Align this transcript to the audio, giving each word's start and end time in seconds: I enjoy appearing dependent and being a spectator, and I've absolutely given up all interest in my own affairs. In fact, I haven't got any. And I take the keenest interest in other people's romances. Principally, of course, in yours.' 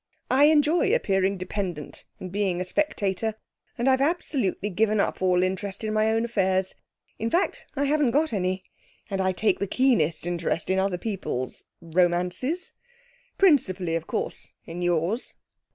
I 0.31 0.45
enjoy 0.45 0.95
appearing 0.95 1.37
dependent 1.37 2.05
and 2.19 2.31
being 2.31 2.59
a 2.59 2.65
spectator, 2.65 3.35
and 3.77 3.87
I've 3.87 4.01
absolutely 4.01 4.71
given 4.71 4.99
up 4.99 5.21
all 5.21 5.43
interest 5.43 5.83
in 5.83 5.93
my 5.93 6.09
own 6.09 6.25
affairs. 6.25 6.73
In 7.19 7.29
fact, 7.29 7.67
I 7.75 7.83
haven't 7.83 8.09
got 8.09 8.33
any. 8.33 8.63
And 9.11 9.21
I 9.21 9.31
take 9.31 9.59
the 9.59 9.67
keenest 9.67 10.25
interest 10.25 10.71
in 10.71 10.79
other 10.79 10.97
people's 10.97 11.61
romances. 11.81 12.73
Principally, 13.37 13.93
of 13.93 14.07
course, 14.07 14.55
in 14.65 14.81
yours.' 14.81 15.35